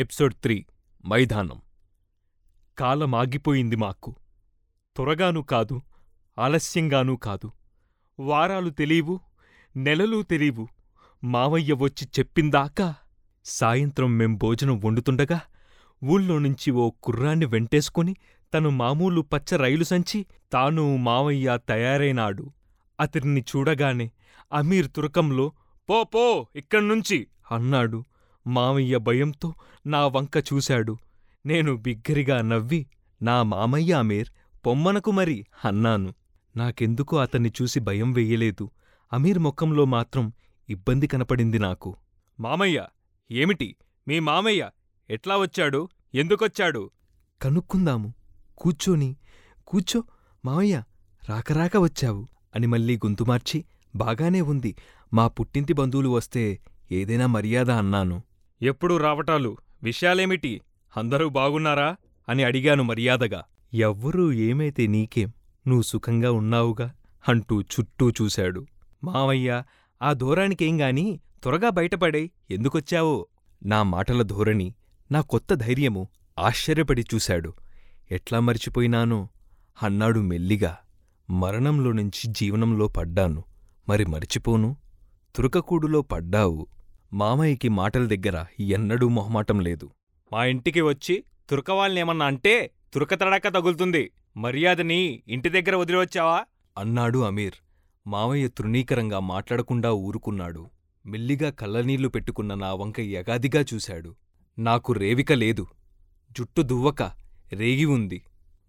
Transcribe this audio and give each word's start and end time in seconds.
Episode 0.00 0.34
three 0.34 0.64
మైదానం. 1.04 1.60
కాలం 2.78 3.14
ఆగిపోయింది 3.14 3.76
మాకు. 3.76 4.10
త్వరగానూ 4.96 5.42
కాదు 5.42 5.82
ఆలస్యంగానూ 6.38 7.16
కాదు. 7.16 7.48
వారాలు 8.18 8.70
తెలీవు 8.70 9.20
నెలలు 9.76 10.22
తెలీవు 10.22 10.68
మావయ్య 11.24 11.72
వచ్చి 11.72 12.08
చెప్పిందాకా 12.18 12.94
సాయంత్రం 13.44 14.18
మేం 14.18 14.36
భోజనం 14.36 14.80
వండుతుండగా 14.84 15.40
ఊళ్ళోనుంచి 16.04 16.70
ఓ 16.72 16.90
కుర్రాన్ని 17.02 17.46
వెంటేసుకుని 17.46 18.14
తను 18.54 18.70
మామూలు 18.70 19.20
పచ్చ 19.20 19.56
రైలు 19.56 19.84
సంచి 19.84 20.26
తాను 20.52 20.96
మావయ్య 20.96 21.58
తయారైనాడు. 21.68 22.52
అతడిని 23.00 23.40
చూడగానే 23.40 24.10
అమీర్ 24.52 24.88
తురకంలో 24.96 25.52
పో 25.88 26.04
పో 26.04 26.46
ఇక్కడ్నుంచి 26.56 27.26
అన్నాడు. 27.50 28.04
మామయ్య 28.46 28.98
భయంతో 28.98 29.54
నా 29.86 30.06
వంక 30.06 30.44
చూశాడు. 30.52 30.98
నేను 31.46 31.76
బిగ్గరిగా 31.76 32.42
నవ్వి 32.42 32.86
నా 33.22 33.42
మామయ్య 33.42 33.92
అమీర్ 33.92 34.28
పొమ్మనకు 34.66 35.10
మరి 35.10 35.46
అన్నాను. 35.64 36.14
నాకెందుకో 36.56 37.16
అతన్ని 37.16 37.52
చూసి 37.62 37.80
భయం 37.80 38.12
వెయ్యలేదు 38.12 38.70
అమీర్ 39.12 39.38
ముఖంలో 39.38 39.84
మాత్రం 39.84 40.32
ఇబ్బంది 40.68 41.06
కనపడింది 41.06 41.58
నాకు. 41.58 41.96
మామయ్య 42.40 42.86
ఏమిటి? 43.30 43.76
మీ 44.08 44.20
మామయ్య 44.20 44.70
ఎట్లా 45.10 45.36
వచ్చాడు? 45.36 45.88
ఎందుకొచ్చాడు? 46.14 46.90
కనుక్కుందాము. 47.42 48.14
కూచోని 48.58 49.16
కూర్చో. 49.66 50.02
మామయ్య 50.44 50.82
రాకరాక 51.28 51.76
వచ్చావు 51.76 52.28
అని 52.54 52.66
మళ్ళీ 52.66 52.96
గొంతు 52.96 53.24
మార్చి 53.24 53.64
బాగానే 53.96 54.40
ఉంది. 54.40 54.76
మా 55.14 55.28
పుట్టింటి 55.28 55.72
బంధువులు 55.72 56.08
వస్తే 56.08 56.58
ఏదైనా 56.92 57.26
మర్యాద 57.26 57.70
అన్నాను. 57.70 58.22
ఎప్పుడూ 58.62 58.96
రావటాలు. 58.96 59.56
విషయాలేమిటి? 59.82 60.60
అందరూ 60.96 61.28
బాగున్నారా? 61.28 61.96
అని 62.28 62.44
అడిగాను 62.44 62.82
మర్యాదగా. 62.82 63.44
ఎవ్వరూ 63.74 64.32
ఏమైతే 64.32 64.86
నీకేం? 64.86 65.32
నువ్వు 65.68 65.82
సుఖంగా 65.82 66.32
ఉన్నావుగా? 66.32 66.94
అంటూ 67.28 67.62
చుట్టూ 67.62 68.10
చూశాడు. 68.10 68.66
మావయ్య 69.04 69.62
ఆ 70.02 70.12
ధోరానికేం 70.12 70.80
గాని 70.80 71.20
త్వరగా 71.42 71.68
బయటపడే 71.68 72.30
ఎందుకొచ్చావో? 72.50 73.26
నా 73.64 73.82
మాటల 73.82 74.22
ధోరణి 74.22 74.74
నా 75.12 75.20
కొత్త 75.20 75.54
ధైర్యము 75.54 76.08
ఆశ్చర్యపడి 76.38 77.04
చూశాడు. 77.14 77.52
ఎట్లా 78.10 78.40
మరిచిపోయినానో? 78.40 79.28
అన్నాడు 79.82 80.20
మెల్లిగా. 80.20 80.78
మరణంలో 81.30 81.92
నుంచి 81.92 82.26
జీవనంలో 82.26 82.88
పడ్డాను. 82.88 83.44
మరి 83.88 84.04
మరిచిపోను? 84.04 84.76
తురకకూడులో 85.36 86.02
పడ్డావు. 86.02 86.66
మామయ్యకి 87.12 87.68
మాటల 87.68 88.06
దగ్గర 88.06 88.46
ఎన్నడూ 88.60 89.08
మొహమాటం 89.08 89.60
లేదు. 89.60 89.90
మా 90.32 90.44
ఇంటికి 90.44 90.80
వచ్చి 90.80 91.24
తురకవాళ్ళనేమన్నా 91.50 92.26
అంటే 92.26 92.70
తురకతడక 92.94 93.48
తగులుతుంది. 93.48 94.10
మర్యాదని 94.36 95.22
ఇంటి 95.28 95.48
దగ్గర 95.48 95.76
వదిలివచ్చావా? 95.76 96.44
అన్నాడు 96.78 97.18
అమీర్. 97.18 97.54
మామయ్య 98.06 98.48
తృణీకరంగా 98.48 99.18
మాట్లాడకుండా 99.18 99.92
ఊరుకున్నాడు. 99.92 100.70
మెల్లిగా 101.06 101.50
కళ్ళనీళ్ళు 101.50 102.08
పెట్టుకున్న 102.08 102.54
నా 102.54 102.74
వంక 102.74 103.00
యగాదిగా 103.00 103.64
చూశాడు. 103.74 104.14
నాకు 104.58 104.92
రేవిక 104.92 105.32
లేదు. 105.32 105.66
జుట్టు 106.38 106.62
దువ్వక 106.62 107.02
రేగి 107.52 107.84
ఉంది. 107.84 108.22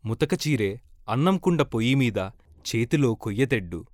ముతక 0.05 0.47
చీరే 0.47 0.81
అన్నంకుండ 1.09 1.61
పొయ్యిమీద 1.61 2.17
చేతిలో 2.75 3.15
కొయ్యతెడ్డు 3.15 3.85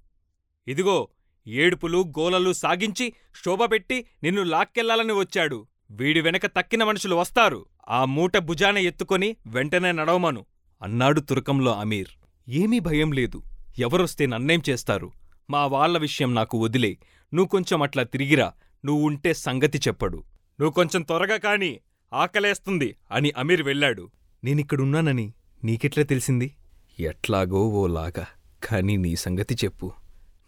ఇదిగో 0.67 1.07
ఏడుపులు 1.47 2.05
గోలలు 2.19 2.53
సాగించి 2.53 3.13
శోభపెట్టి 3.45 4.05
నిన్ను 4.23 4.43
లాక్కెళ్ళాలని 4.43 5.13
వచ్చాడు. 5.13 5.67
వీడి 5.91 6.21
వెనక 6.21 6.45
తక్కిన 6.45 6.83
మనుషులు 6.83 7.15
వస్తారు. 7.15 7.65
ఆ 7.89 8.05
మూట 8.05 8.37
భుజాన 8.37 8.77
ఎత్తుకొని 8.77 9.35
వెంటనే 9.47 9.91
నడవమను 9.91 10.45
అన్నాడు 10.81 11.19
తురకంలో 11.19 11.73
అమీర్. 11.79 12.07
ఏమీ 12.49 12.79
భయం 12.79 13.11
లేదు. 13.11 13.43
ఎవరొస్తే 13.79 14.25
నన్నేం 14.25 14.61
చేస్తారు? 14.69 15.11
మా 15.49 15.65
వాళ్ళ 15.65 15.97
విషయం 15.97 16.35
నాకు 16.35 16.57
వదిలే. 16.57 16.97
నువ్వు 17.33 17.47
కొంచెం 17.47 17.81
అట్లా 17.81 18.03
తిరిగిరా. 18.03 18.53
నువ్వుంటే 18.85 19.33
సంగతి 19.33 19.77
చెప్పడు. 19.77 20.17
నువ్వు 20.61 20.71
కొంచెం 20.71 21.01
త్వరగా 21.01 21.37
కాని 21.37 21.79
ఆకలేస్తుంది 22.13 22.95
అని 23.11 23.31
అమీర్ 23.37 23.61
వెళ్ళాడు. 23.61 24.09
నేనిక్కడున్నానని 24.43 25.33
నీకెట్లా 25.63 26.03
తెలిసింది? 26.03 26.55
ఎట్లాగో 26.99 27.69
ఓలాగా 27.69 28.25
కాని 28.63 28.97
నీ 28.97 29.15
సంగతి 29.15 29.55
చెప్పు. 29.55 29.91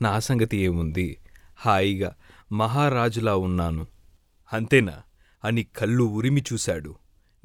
నా 0.01 0.19
సంగతి 0.19 0.57
ఏముంది? 0.57 1.17
హాయిగా 1.55 2.15
మహారాజులా 2.51 3.35
ఉన్నాను. 3.35 3.87
అంతేనా? 4.53 5.01
అని 5.43 5.63
కళ్ళు 5.63 6.03
ఉరిమి 6.03 6.43
చూశాడు. 6.53 6.95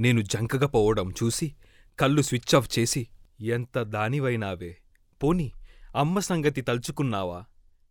నేను 0.01 0.21
జంకకపోవడం 0.21 1.11
చూసి 1.11 1.55
కళ్ళు 2.01 2.23
స్విచ్ 2.23 2.55
ఆఫ్ 2.55 2.79
చేసి 2.79 3.09
ఎంత 3.41 3.79
దానివైనావే? 3.79 4.77
పోని 5.23 5.53
అమ్మ 5.97 6.19
సంగతి 6.19 6.61
తలుచుకున్నావా? 6.61 7.45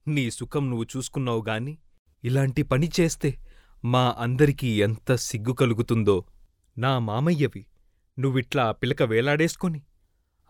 నీ 0.07 0.31
సుఖం 0.31 0.69
నువ్వు 0.69 0.85
చూసుకున్నావు 0.97 1.43
గాని 1.47 1.77
ఇలాంటి 2.23 2.63
పని 2.63 2.89
చేస్తే 2.99 3.37
మా 3.85 4.15
అందరికీ 4.19 4.81
ఎంత 4.81 5.15
సిగ్గు 5.15 5.53
కలుగుతుందో. 5.53 6.25
నా 6.77 6.99
మామయ్యవి 6.99 7.65
నువ్విట్లా 8.19 8.71
పిలక 8.71 9.03
వేలాడేసుకొని 9.03 9.81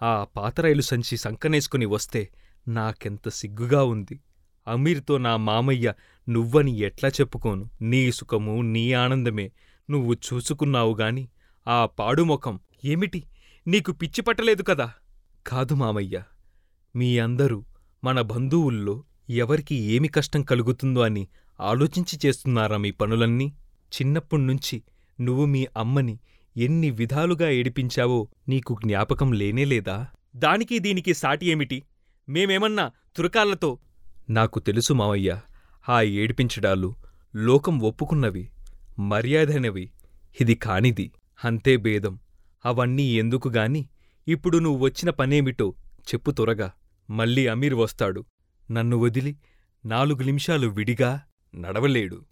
ఆ 0.01 0.27
పాతరైలు 0.37 0.81
సంచి 0.81 1.17
సంకనేసుకుని 1.17 1.85
వస్తే 1.85 2.29
నాకెంత 2.67 3.29
సిగ్గుగా 3.29 3.83
ఉంది. 3.83 4.19
అమీర్తో 4.67 5.17
నా 5.17 5.37
మామయ్య 5.37 5.93
నువ్వని 6.29 6.79
ఎట్లా 6.79 7.09
చెప్పుకోను? 7.09 7.69
నీ 7.81 8.11
సుఖము 8.11 8.61
నీ 8.61 8.93
ఆనందమే 8.93 9.51
నువ్వు 9.89 10.13
చూసుకున్నావు 10.13 10.95
గాని 10.95 11.29
ఆ 11.67 11.85
పాడుముఖం 11.85 12.59
ఏమిటి? 12.85 13.23
నీకు 13.67 13.91
పిచ్చి 13.91 14.21
పట్టలేదు 14.21 14.63
కదా? 14.63 14.91
కాదు 15.47 15.73
మామయ్య 15.73 16.23
మీ 16.95 17.19
అందరూ 17.19 17.65
మన 18.03 18.21
బంధువుల్లో 18.21 19.03
ఎవరికి 19.29 19.75
ఏమి 19.75 20.07
కష్టం 20.07 20.41
కలుగుతుందో 20.41 21.01
అని 21.01 21.27
ఆలోచించి 21.59 22.19
చేస్తున్నారా 22.25 22.77
మీ 22.77 22.91
పనులన్నీ? 22.91 23.53
చిన్నప్పుణ్ణుంచి 23.91 24.83
నువ్వు 25.21 25.45
మీ 25.45 25.67
అమ్మని 25.77 26.19
ఎన్ని 26.57 26.89
విధాలుగా 26.89 27.49
ఏడిపించావో 27.49 28.27
నీకు 28.49 28.77
జ్ఞాపకం 28.85 29.31
లేనేలేదా 29.33 30.07
దానికి 30.35 30.79
దీనికి 30.79 31.13
సాటి 31.13 31.45
ఏమిటి? 31.45 31.83
మేమేమన్నా 32.29 32.91
తురకాళ్ళతో 33.15 33.77
నాకు 34.29 34.59
తెలుసు 34.59 34.93
మావయ్య 34.93 35.39
ఆ 35.89 36.01
ఏడిపించడాలు 36.01 36.95
లోకం 37.35 37.79
ఒప్పుకున్నవి 37.79 38.49
మర్యాదైనవి. 38.99 39.91
ఇది 40.41 40.55
కానిది 40.55 41.11
అంతే 41.45 41.77
భేదం. 41.77 42.19
అవన్నీ 42.65 43.03
ఎందుకుగాని 43.03 43.89
ఇప్పుడు 44.27 44.57
నువ్వు 44.57 44.79
వచ్చిన 44.79 45.09
పనేమిటో 45.09 45.73
చెప్పు 46.01 46.31
త్వరగా. 46.31 46.71
మళ్ళీ 47.09 47.47
అమీర్ 47.47 47.73
వస్తాడు. 47.73 48.25
నన్ను 48.71 48.97
వదిలి 48.97 49.37
నాలుగు 49.85 50.23
నిమిషాలు 50.23 50.67
విడిగా 50.67 51.21
నడవలేడు. 51.55 52.25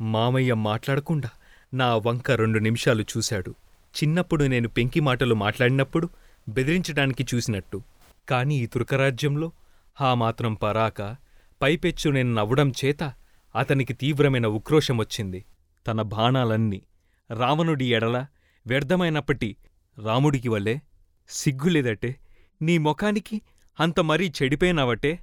మామయ్య 0.00 0.54
మాట్లాడకుండా 0.54 1.30
నా 1.74 1.96
వంక 1.96 2.30
రెండు 2.30 2.58
నిమిషాలు 2.58 3.02
చూశాడు. 3.02 3.50
చిన్నప్పుడు 3.96 4.44
నేను 4.44 4.68
పెంకి 4.68 5.00
మాటలు 5.00 5.34
మాట్లాడినప్పుడు 5.34 6.08
బెదిరించడానికి 6.48 7.26
చూసినట్టు. 7.34 7.82
కాని 8.28 8.54
ఈ 8.54 8.66
తుర్కరాజ్యంలో 8.66 9.52
ఆ 10.00 10.14
మాత్రం 10.14 10.54
పరాక 10.54 11.16
పైపెచ్చు 11.62 12.10
నేను 12.10 12.34
నవ్వడం 12.34 12.72
చేత 12.84 13.12
అతనికి 13.54 13.92
తీవ్రమైన 13.92 14.46
ఉక్రోషమొచ్చింది. 14.46 15.44
తన 15.86 16.02
బాణాలన్నీ 16.02 16.82
రావణుడి 17.30 17.94
ఎడల 17.94 18.26
వ్యర్థమైనప్పటి 18.66 19.56
రాముడికి 19.98 20.48
వల్లే 20.48 20.82
సిగ్గులేదటే. 21.28 22.16
నీ 22.62 22.78
ముఖానికి 22.78 23.42
అంత 23.80 24.00
మరీ 24.00 24.32
చెడిపోయినావటే. 24.42 25.18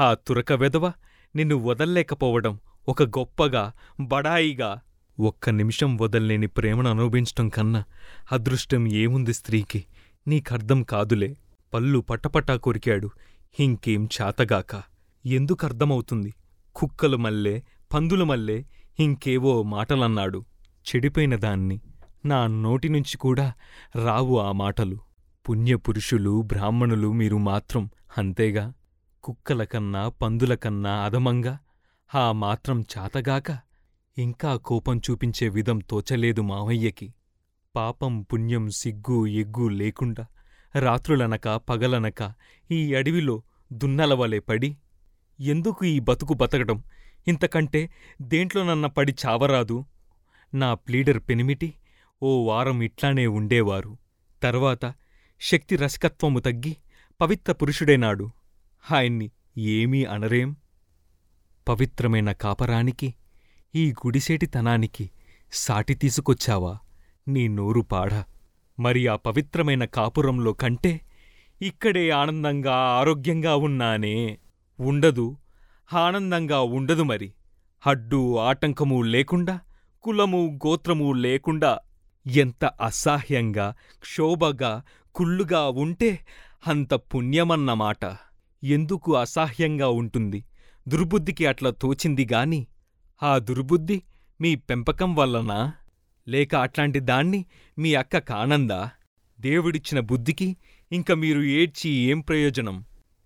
ఆ 0.00 0.14
తురక 0.14 0.52
వెధవ 0.52 0.92
నిన్ను 1.36 1.56
వదల్లేకపోవడం 1.56 2.58
ఒక 2.88 3.02
గొప్పగా 3.02 3.72
బడాయిగా. 4.00 4.80
ఒక్క 5.20 5.50
నిమిషం 5.50 5.96
వదల్లేని 5.96 6.46
ప్రేమను 6.46 6.90
అనుభవించటం 6.90 7.48
కన్నా 7.48 7.84
అదృష్టం 8.32 8.92
ఏముంది 8.92 9.32
స్త్రీకి? 9.32 9.84
నీకర్థం 10.28 10.82
కాదులే. 10.82 11.36
పళ్ళు 11.74 11.98
పటపటా 11.98 12.56
కొరికాడు. 12.56 13.10
ఇంకేం 13.60 14.08
చాతగాక. 14.20 14.82
ఎందుకర్థమవుతుంది 15.26 16.34
కుక్కలు 16.74 17.16
మల్లే 17.16 17.62
పందులు 17.94 18.24
మల్లే 18.24 18.66
ఇంకేవో 19.00 19.62
మాటలన్నాడు. 19.62 20.44
చెడిపోయిన 20.88 21.36
దాన్ని 21.36 21.80
నా 22.26 22.46
నోటినుంచి 22.46 23.18
కూడా 23.18 23.52
రావు 24.04 24.38
ఆ 24.38 24.52
మాటలు. 24.52 24.98
పుణ్యపురుషులు 25.48 26.42
బ్రాహ్మణులు 26.42 27.12
మీరు 27.12 27.36
మాత్రం 27.36 27.90
అంతేగా? 28.18 28.72
కుక్కలకన్నా 29.22 30.08
పందులకన్నా 30.08 30.90
అదమంగా 30.90 31.58
ఆ 32.14 32.32
మాత్రం 32.32 32.84
చాతగాక? 32.98 33.58
ఇంకా 34.18 34.56
కోపం 34.56 34.98
చూపించే 34.98 35.48
విధం 35.48 35.78
తోచలేదు 35.78 36.40
మావయ్యకి. 36.40 37.14
పాపం 37.76 38.22
పుణ్యం 38.22 38.70
సిగ్గు 38.70 39.26
ఎగ్గు 39.26 39.68
లేకుండా 39.68 40.26
రాత్రులనక 40.78 41.48
పగలనక 41.48 42.32
ఈ 42.70 42.94
అడవిలో 42.94 43.42
దున్నలవలే 43.72 44.38
పడి 44.38 44.76
ఎందుకు 45.40 45.84
ఈ 45.84 45.98
బతుకు 45.98 46.34
బతకడం 46.34 46.82
ఇంతకంటే 47.28 47.90
దేంట్లోనన్న 48.22 48.86
పడి 48.86 49.14
చావరాదు? 49.26 49.84
నా 50.54 50.74
ప్లీడర్ 50.74 51.18
పెనిమిటి 51.18 51.74
ఓ 52.22 52.44
వారం 52.44 52.82
ఇట్లానే 52.82 53.26
ఉండేవారు. 53.26 53.98
తర్వాత 54.42 54.94
శక్తి 55.40 55.76
రసికత్వము 55.76 56.38
తగ్గి 56.38 56.76
పవిత్ర 57.20 57.52
పురుషుడేనాడు. 57.52 58.30
ఆయన్ని 58.92 59.30
ఏమీ 59.58 60.04
అనరేం? 60.04 60.56
పవిత్రమైన 61.68 62.32
కాపరానికి 62.32 63.14
ఈ 63.74 63.92
గుడిసేటితనానికి 63.92 65.10
సాటి 65.52 65.94
తీసుకొచ్చావా? 65.94 66.78
నీ 67.28 67.48
నోరు 67.48 67.80
పాడా. 67.80 68.24
మరి 68.78 69.06
ఆ 69.06 69.16
పవిత్రమైన 69.16 69.84
కాపురంలో 69.84 70.52
కంటే 70.52 71.00
ఇక్కడే 71.62 72.10
ఆనందంగా 72.10 72.74
ఆరోగ్యంగా 72.74 73.56
ఉన్నానే. 73.56 74.38
ఉండదు 74.80 75.36
ఆనందంగా 75.92 76.60
ఉండదు 76.60 77.02
మరి. 77.02 77.32
హడ్డు 77.86 78.36
ఆటంకము 78.36 79.02
లేకుండా 79.02 79.60
కులము 80.02 80.58
గోత్రము 80.66 81.12
లేకుండా 81.12 81.78
ఎంత 82.26 82.64
అసహ్యంగా 82.64 83.74
క్షోభగా 84.00 84.82
కుళ్ళుగా 85.14 85.68
ఉంటే 85.68 86.26
అంత 86.66 86.94
పుణ్యమన్నమాట 86.94 88.16
ఎందుకు 88.64 89.16
అసహ్యంగా 89.16 89.88
ఉంటుంది? 89.88 90.44
దుర్బుద్ధికి 90.88 91.46
అట్లా 91.46 91.70
తోచింది 91.70 92.28
గాని 92.32 92.66
ఆ 93.22 93.38
దుర్బుద్ధి 93.38 94.02
మీ 94.40 94.54
పెంపకం 94.54 95.14
వల్లనా? 95.14 95.72
లేక 96.28 96.54
అట్లాంటి 96.54 97.00
దాన్ని 97.00 97.44
మీ 97.78 97.94
అక్క 97.94 98.18
కానందా? 98.18 98.90
దేవుడిచ్చిన 99.40 100.00
బుద్ధికి 100.00 100.56
ఇంక 100.92 101.12
మీరు 101.12 101.40
ఏడ్చి 101.40 101.90
ఏం 101.90 102.20
ప్రయోజనం? 102.20 102.84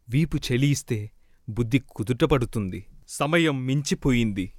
వీపు 0.08 0.36
చెలియిస్తే 0.36 1.10
బుద్ధి 1.48 1.78
కుదుటపడుతుంది. 1.78 2.86
సమయం 3.08 3.66
మించిపోయింది. 3.66 4.52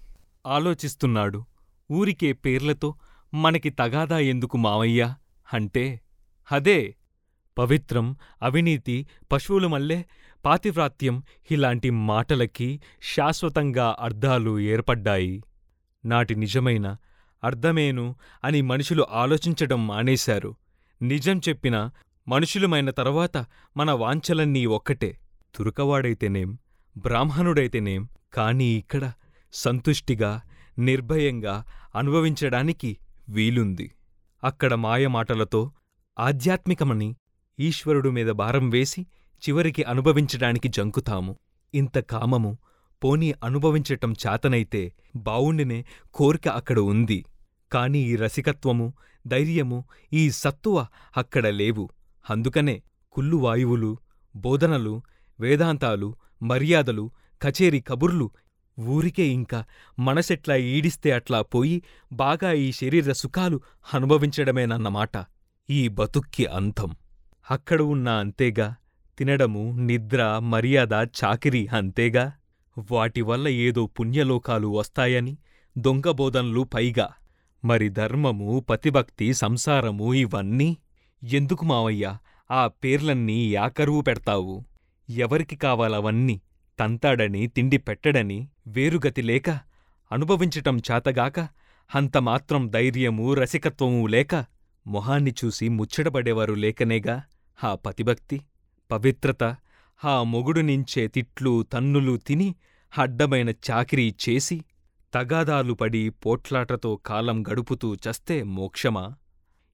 ఆలోచిస్తున్నాడు. 0.47 1.45
ఊరికే 1.91 2.33
పేర్లతో 2.33 2.95
మనకి 3.33 3.69
తగాదా 3.69 4.19
ఎందుకు 4.19 4.57
మావయ్యా? 4.57 5.15
అంటే 5.53 6.01
అదే. 6.51 6.95
పవిత్రం 7.57 8.15
అవినీతి 8.41 9.07
పశువుల 9.31 9.67
మల్లె 9.67 10.03
పాతివ్రాత్యం 10.45 11.23
ఇలాంటి 11.51 11.89
మాటలకి 11.89 12.81
శాశ్వతంగా 13.03 13.97
అర్థాలు 13.99 14.59
ఏర్పడ్డాయి. 14.59 15.43
నాటి 16.05 16.35
నిజమైన 16.35 16.97
అర్థమేను 17.43 18.15
అని 18.43 18.61
మనుషులు 18.61 19.05
ఆలోచించడం 19.11 19.87
మానేశారు. 19.87 20.55
నిజం 21.01 21.37
చెప్పిన 21.49 21.89
మనుషులమైన 22.27 22.89
తర్వాత 22.89 23.45
మన 23.77 23.91
వాంఛలన్నీ 23.91 24.65
ఒక్కటే. 24.65 25.17
తురకవాడైతేనేం 25.55 26.57
బ్రాహ్మణుడైతేనేం 26.97 28.09
కాని 28.33 28.65
ఇక్కడ 28.65 29.11
సంతుష్టిగా 29.53 30.41
నిర్భయంగా 30.79 31.65
అనుభవించడానికి 31.95 32.97
వీలుంది. 33.29 33.91
అక్కడ 34.43 34.73
మాయమాటలతో 34.73 35.71
ఆధ్యాత్మికమని 36.19 37.15
ఈశ్వరుడు 37.59 38.09
మీద 38.09 38.29
భారం 38.31 38.69
వేసి 38.69 39.01
చివరికి 39.43 39.83
అనుభవించడానికి 39.83 40.67
జంకుతాము. 40.67 41.35
ఇంత 41.73 41.99
కామము 41.99 42.57
పోనీ 43.03 43.33
అనుభవించటం 43.43 44.15
చాతనైతే 44.27 44.93
బావుండినే 45.15 45.85
కోరిక 46.13 46.47
అక్కడ 46.47 46.79
ఉంది. 46.79 47.25
కాని 47.71 47.99
ఈ 47.99 48.15
రసికత్వము 48.15 48.93
ధైర్యము 49.27 49.85
ఈ 50.13 50.31
సత్తువ 50.31 50.85
అక్కడ 51.17 51.47
లేవు. 51.47 51.89
అందుకనే 52.29 52.81
కుళ్ళువాయువులు 53.11 53.97
బోధనలు 54.35 55.01
వేదాంతాలు 55.39 56.15
మర్యాదలు 56.43 57.11
కచేరి 57.41 57.81
కబుర్లు 57.81 58.31
ఊరికే 58.79 59.27
ఇంకా 59.27 59.65
మనసెట్లా 59.99 60.55
ఈడిస్తే 60.55 61.11
అట్లా 61.11 61.41
పోయి 61.41 61.83
బాగా 62.13 62.51
ఈ 62.51 62.71
శరీర 62.71 63.11
సుఖాలు 63.11 63.61
అనుభవించడమేనన్నమాట. 63.93 65.25
ఈ 65.69 65.87
బతుక్కి 65.87 66.45
అంతం. 66.45 66.95
అక్కడ 67.51 67.81
ఉన్న 67.81 68.09
అంతేగా 68.09 68.75
తినడము 69.17 69.73
నిద్ర 69.79 70.39
మర్యాద 70.43 70.93
చాకిరీ 70.93 71.67
అంతేగా? 71.67 72.33
వాటి 72.91 73.21
వల్ల 73.21 73.47
ఏదో 73.47 73.85
పుణ్యలోకాలు 73.85 74.67
వస్తాయని 74.67 75.37
దొంగబోధనలు 75.77 76.61
పైగా. 76.61 77.09
మరి 77.65 77.89
ధర్మము 77.89 78.65
పతిభక్తి 78.69 79.33
సంసారము 79.33 80.13
ఇవన్నీ? 80.13 80.77
ఎందుకు 81.23 81.65
మావయ్యా 81.65 82.17
ఆ 82.51 82.67
పేర్లన్నీ 82.67 83.53
యాకరువు 83.53 84.01
పెడతావు? 84.01 84.65
ఎవరికి 85.09 85.55
కావాలవన్నీ 85.55 86.41
తంతాడని 86.79 87.47
తిండి 87.47 87.77
పెట్టడని 87.77 88.47
వేరుగతి 88.67 89.21
లేక 89.21 89.49
అనుభవించటం 90.11 90.81
చాతగాక 90.91 91.39
అంతమాత్రం 91.95 92.67
ధైర్యమూ 92.67 93.33
రసికత్వమూ 93.33 94.07
లేక 94.07 94.45
మొహాన్ని 94.87 95.33
చూసి 95.45 95.69
ముచ్చటపడేవారు 95.69 96.53
లేకనేగా? 96.53 97.23
ఆ 97.63 97.75
పతిభక్తి 97.75 98.41
పవిత్రత 98.91 99.55
ఆ 100.05 100.23
మొగుడు 100.23 100.61
నించే 100.61 101.07
తిట్లు 101.07 101.63
తన్నులు 101.63 102.17
తిని 102.17 102.55
అడ్డమైన 102.97 103.49
చాకిరీ 103.49 104.15
చేసి 104.29 104.61
తగాదాలు 105.13 105.73
పడి 105.73 106.09
పోట్లాటతో 106.09 106.95
కాలం 106.95 107.43
గడుపుతూ 107.43 107.95
చస్తే 107.95 108.43
మోక్షమా? 108.43 109.15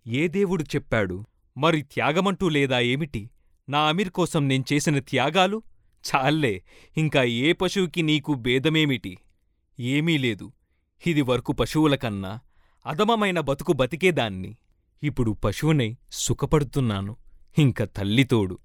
ఏ 0.08 0.28
దేవుడు 0.28 0.64
చెప్పాడు 0.64 1.26
మరి 1.58 1.82
త్యాగమంటూ 1.82 2.50
లేదా 2.50 2.80
ఏమిటి? 2.80 3.30
నా 3.70 3.80
అమీర్ 3.80 4.10
కోసం 4.10 4.48
నేను 4.48 4.66
చేసిన 4.74 5.00
త్యాగాలు? 5.00 5.62
చాల్లే 6.06 6.64
ఇంకా 6.98 7.24
ఏ 7.24 7.54
పశువుకి 7.54 8.02
నీకు 8.02 8.34
భేదమేమిటి? 8.34 9.18
ఏమీ 9.80 10.18
లేదు. 10.18 10.52
ఇది 11.08 11.22
వరకు 11.22 11.52
పశువులకన్నా 11.52 12.40
అధమమైన 12.86 13.40
బతుకు 13.40 13.74
బతికేదాన్ని 13.74 14.58
ఇప్పుడు 15.04 15.32
పశువునై 15.32 15.98
సుఖపడుతున్నాను. 16.12 17.16
ఇంక 17.58 17.84
తల్లితోడు 17.84 18.60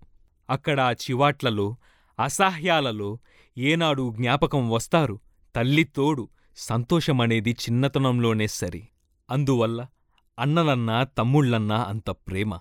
అక్కడ 0.51 0.81
ఆ 0.81 0.93
చివాట్లలో 0.93 1.77
అసహ్యాలలో 2.21 3.19
ఏనాడు 3.61 4.13
జ్ఞాపకం 4.17 4.71
వస్తారు. 4.71 5.21
తల్లితోడు 5.57 6.29
సంతోషమనేది 6.57 7.51
చిన్నతనంలోనే 7.51 8.47
సరి. 8.47 8.89
అందువల్ల 9.31 9.87
అన్నలన్నా 10.39 11.05
తమ్ముళ్ళన్నా 11.05 11.83
అంత 11.83 12.11
ప్రేమ. 12.11 12.59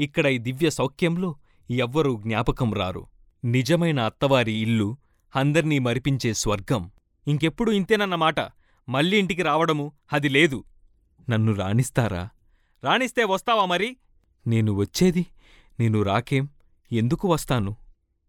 ఇక్కడ 0.00 0.26
ఈ 0.26 0.38
దివ్య 0.38 0.70
సౌఖ్యంలో 0.70 1.36
ఎవ్వరూ 1.70 2.20
జ్ఞాపకం 2.22 2.74
రారు. 2.74 3.06
నిజమైన 3.44 4.00
అత్తవారి 4.00 4.52
ఇల్లు 4.52 4.96
అందర్నీ 5.36 5.78
మరిపించే 5.78 6.34
స్వర్గం. 6.34 6.90
ఇంకెప్పుడు 7.28 7.70
ఇంతేనన్నమాట 7.70 8.40
మళ్ళీ 8.88 9.18
ఇంటికి 9.18 9.42
రావడము 9.42 9.92
అది 10.12 10.28
లేదు. 10.28 10.64
నన్ను 11.30 11.52
రాణిస్తారా? 11.54 12.28
రాణిస్తే 12.84 13.24
వస్తావా 13.24 13.64
మరి? 13.64 13.96
నేను 14.46 14.72
వచ్చేది 14.72 15.26
నేను 15.80 16.02
రాకేం 16.02 16.48
ఎందుకు 16.92 17.28
వస్తాను? 17.28 17.76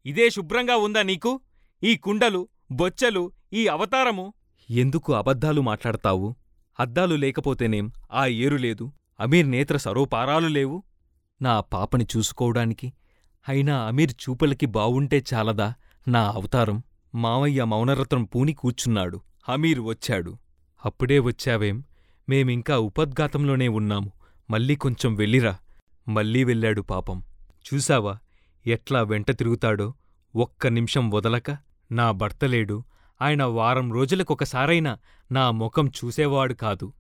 ఇదే 0.06 0.30
శుభ్రంగా 0.30 0.76
ఉందా 0.76 1.02
నీకు? 1.02 1.40
ఈ 1.84 1.96
కుండలు 1.98 2.48
బొచ్చెలు 2.72 3.32
ఈ 3.54 3.68
అవతారము. 3.68 4.34
ఎందుకు 4.70 5.14
అబద్ధాలు 5.14 5.62
మాట్లాడతావు? 5.62 6.36
అద్దాలు 6.80 7.16
లేకపోతేనేం 7.16 7.92
ఆ 8.14 8.26
ఏరు 8.26 8.56
లేదు? 8.56 8.92
అమీర్ 9.20 9.52
నేత్ర 9.52 9.78
సరోపారాలు 9.78 10.48
లేవు? 10.48 10.84
నా 11.42 11.62
పాపని 11.62 12.08
చూసుకోవడానికి? 12.18 12.94
అయినా 13.50 13.86
అమీర్ 13.88 14.12
చూపలకి 14.12 14.66
బావుంటే 14.66 15.24
చాలదా? 15.34 15.74
నా 16.08 16.32
అవతారం. 16.32 16.84
మావయ్య 17.16 17.64
మౌనరత్నం 17.64 18.24
పూని 18.24 18.54
కూర్చున్నాడు. 18.54 19.22
అమీర్ 19.50 19.80
వచ్చాడు. 19.80 20.38
అప్పుడే 20.86 21.20
వచ్చావేం? 21.20 21.84
మేమింకా 22.30 22.78
ఉపద్ఘాతంలోనే 22.78 23.68
ఉన్నాము. 23.68 24.12
మళ్ళీ 24.50 24.76
కొంచెం 24.76 25.16
వెళ్ళిరా. 25.16 25.58
మళ్ళీ 26.08 26.44
వెళ్ళాడు 26.44 26.82
పాపం. 26.82 27.24
చూశావా? 27.74 28.18
ఎట్లా 28.68 29.02
వెంట 29.02 29.32
తిరుగుతాడో? 29.32 29.94
ఒక్క 30.36 30.68
నిమిషం 30.68 31.10
వదలక? 31.10 31.69
నా 31.92 32.12
భర్తలేడు 32.12 32.84
ఆయన 33.22 33.44
వారం 33.44 33.94
రోజులకొకసారైనా 33.94 34.98
నా 35.32 35.52
ముఖం 35.52 35.88
చూసేవాడు 35.88 36.54
కాదు. 36.54 36.94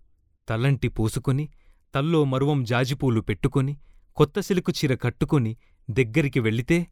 తలంటి 0.50 0.88
పూసుకుని 0.88 1.50
తల్లో 1.96 2.24
మరువం 2.24 2.64
జాజిపూలు 2.64 3.22
పెట్టుకుని 3.22 3.78
కొత్త 4.16 4.40
సిలుకు 4.40 4.72
చీర 4.72 4.96
కట్టుకుని 4.96 5.58
దగ్గరికి 5.90 6.40
వెళ్ళితే 6.40 6.88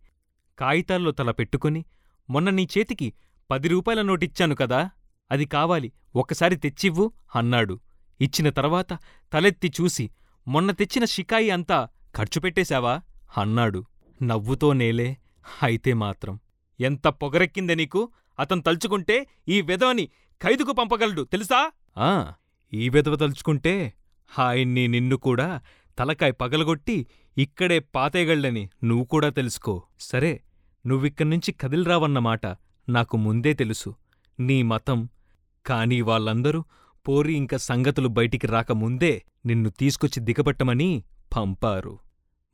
కాగితాల్లో 0.59 1.11
తల 1.11 1.31
పెట్టుకుని 1.31 1.85
మొన్న 2.29 2.49
నీ 2.49 2.67
చేతికి 2.77 3.13
పది 3.51 3.67
రూపాయల 3.67 4.01
నోటిచ్చాను 4.01 4.55
కదా 4.55 4.89
అది 5.31 5.45
కావాలి 5.45 5.91
ఒకసారి 6.15 6.55
తెచ్చివ్వు 6.55 7.11
అన్నాడు. 7.35 7.79
ఇచ్చిన 8.21 8.49
తర్వాత 8.49 8.93
తలెత్తి 9.33 9.71
చూసి 9.81 10.09
మొన్న 10.47 10.71
తెచ్చిన 10.71 11.05
షికాయి 11.05 11.49
అంతా 11.49 11.87
ఖర్చు 12.15 12.41
పెట్టేశావా? 12.41 13.01
అన్నాడు. 13.37 13.83
నవ్వుతో 14.23 14.73
నేలే 14.73 15.17
అయితే 15.63 15.93
మాత్రం. 15.93 16.39
ఎంత 16.79 17.07
పొగరెక్కిందే 17.07 17.75
నీకు? 17.75 18.09
అతను 18.39 18.61
తలుచుకుంటే 18.61 19.27
ఈ 19.47 19.61
వెధవని 19.61 20.05
ఖైదుకు 20.43 20.71
పంపగలడు 20.71 21.21
తెలుసా? 21.21 21.71
ఆ 21.97 22.33
ఈ 22.73 22.89
వెధవ 22.89 23.15
తలుచుకుంటే 23.15 23.93
ఆయన్ని 24.39 24.87
నిన్ను 24.87 25.17
కూడా 25.17 25.61
తలకాయ్ 25.99 26.33
పగలగొట్టి 26.41 27.07
ఇక్కడే 27.37 27.79
పాతేయగళ్ళని 27.79 28.69
నువ్వు 28.83 29.05
కూడా 29.05 29.29
తెలుసుకో. 29.29 29.83
సరే 29.99 30.41
నువ్విక్కడ్నుంచి 30.87 31.51
కదిలిరావన్నమాట. 31.51 32.45
నాకు 32.89 33.17
ముందే 33.17 33.53
తెలుసు. 33.53 33.95
నీ 34.39 34.61
మతం 34.61 35.09
కాని 35.65 36.01
వాళ్ళందరూ 36.01 36.63
పోరి 37.07 37.33
ఇంక 37.33 37.55
సంగతులు 37.55 38.07
బయటికి 38.07 38.47
రాకముందే 38.47 39.23
నిన్ను 39.45 39.69
తీసుకొచ్చి 39.69 40.23
దిగబట్టమని 40.23 41.03
పంపారు. 41.35 41.99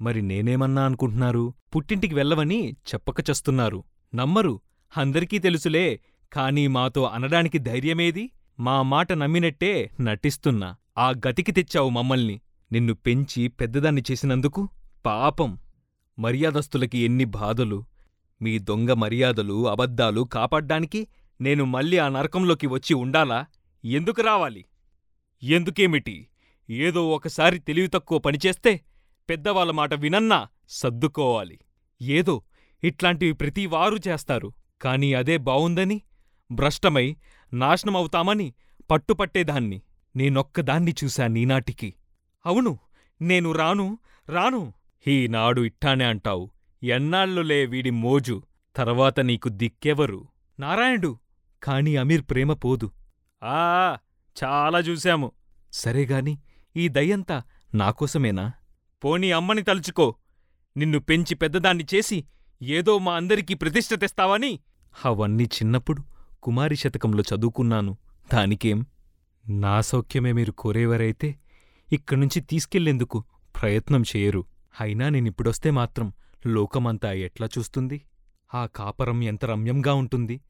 మరి 0.01 0.22
నేనేమన్నా 0.22 0.86
అనుకుంటున్నారు? 0.86 1.53
పుట్టింటికి 1.75 2.15
వెళ్ళవని 2.15 2.72
చెప్పక 2.72 3.30
చస్తున్నారు. 3.32 3.84
నమ్మరు. 4.15 4.62
అందరికీ 4.98 5.39
తెలుసులే 5.39 6.00
కానీ 6.34 6.67
మాతో 6.67 7.03
అనడానికి 7.03 7.58
ధైర్యమేది? 7.58 8.32
మా 8.60 8.82
మాట 8.82 9.13
నమ్మినట్టే 9.13 9.91
నటిస్తున్నా. 10.01 10.75
ఆ 10.98 11.10
గతికి 11.10 11.51
తెచ్చావు 11.51 11.89
మమ్మల్ని. 11.89 12.41
నిన్ను 12.72 12.93
పెంచి 12.93 13.48
పెద్దదాన్ని 13.48 14.03
చేసినందుకు 14.12 14.70
పాపం. 15.05 15.58
మర్యాదస్తులకి 16.20 16.98
ఎన్ని 16.98 17.25
బాధలు. 17.25 17.86
మీ 18.41 18.60
దొంగ 18.60 18.91
మర్యాదలు 18.91 19.67
అబద్ధాలు 19.67 20.22
కాపాడ్డానికి 20.22 21.08
నేను 21.41 21.65
మళ్ళీ 21.65 21.98
ఆ 21.98 22.08
నరకంలోకి 22.10 22.67
వచ్చి 22.67 22.93
ఉండాలా? 22.93 23.46
ఎందుకు 23.86 24.22
రావాలి? 24.22 24.65
ఎందుకేమిటి? 25.43 26.27
ఏదో 26.70 27.10
ఒకసారి 27.10 27.60
తెలివి 27.60 27.88
తక్కువ 27.88 28.20
పనిచేస్తే 28.20 28.82
పెద్దవాళ్ళ 29.29 29.72
మాట 29.72 29.93
వినన్నా 29.93 30.48
సర్దుకోవాలి. 30.70 31.60
ఏదో 32.01 32.43
ఇట్లాంటివి 32.84 33.34
ప్రతివారు 33.34 33.98
చేస్తారు. 34.08 34.54
కాని 34.82 35.13
అదే 35.13 35.38
బావుందని 35.38 36.02
భ్రష్టమై 36.52 37.16
నాశనమవుతామని 37.54 38.54
పట్టుపట్టేదాన్ని. 38.92 39.82
నేనొక్కదాన్ని 40.16 40.96
చూశా 41.04 41.28
నీనాటికి. 41.28 41.94
అవును 42.46 42.80
నేను 43.22 43.52
రాను 43.52 43.98
రాను. 44.30 44.74
ఈనాడు 45.08 45.62
ఇట్టానే 45.62 46.06
అంటావు. 46.06 46.52
ఎన్నాళ్ళులే 46.84 47.66
వీడి 47.66 47.90
మోజు. 47.90 48.44
తర్వాత 48.75 49.20
నీకు 49.20 49.50
దిక్కెవరు? 49.50 50.28
నారాయణుడు. 50.60 51.18
కాని 51.63 51.98
అమీర్ 51.98 52.22
ప్రేమ 52.22 52.54
పోదు. 52.54 52.92
ఆ 53.44 53.98
చాలా 54.44 54.80
చూశాము. 54.80 55.32
సరేగాని 55.72 56.40
ఈ 56.75 56.88
దయ్యంతా 56.88 57.44
నాకోసమేనా? 57.75 58.52
పోనీ 59.04 59.32
అమ్మని 59.32 59.62
తలుచుకో. 59.62 60.16
నిన్ను 60.78 61.00
పెంచి 61.00 61.36
పెద్దదాన్ని 61.36 61.86
చేసి 61.96 62.25
ఏదో 62.70 62.98
మా 62.98 63.15
అందరికీ 63.15 63.53
ప్రతిష్ట 63.53 63.93
తెస్తావని? 63.93 64.60
అవన్నీ 65.05 65.43
చిన్నప్పుడు 65.43 66.01
కుమారి 66.43 66.75
శతకంలో 66.75 67.24
చదువుకున్నాను. 67.36 67.98
దానికేం? 68.34 68.86
నా 69.50 69.82
సౌఖ్యమే 69.82 70.32
మీరు 70.32 70.51
కోరేవారైతే 70.51 71.36
ఇక్కడ్నుంచి 71.91 72.41
తీసుకెళ్ళేందుకు 72.41 73.24
ప్రయత్నం 73.62 74.03
చేయరు. 74.15 74.46
అయినా 74.82 75.10
నేనిప్పుడొస్తే 75.10 75.72
మాత్రం 75.72 76.13
లోకమంతా 76.48 77.12
ఎట్లా 77.12 77.50
చూస్తుంది? 77.58 78.01
ఆ 78.53 78.65
కాపరం 78.65 79.24
ఎంత 79.24 79.46
రమ్యంగా 79.46 79.93
ఉంటుంది? 79.93 80.41